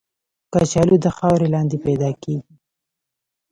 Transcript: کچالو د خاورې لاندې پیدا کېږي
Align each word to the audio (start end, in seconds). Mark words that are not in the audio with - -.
کچالو 0.53 0.95
د 1.03 1.07
خاورې 1.17 1.47
لاندې 1.53 1.77
پیدا 1.85 2.09
کېږي 2.23 2.53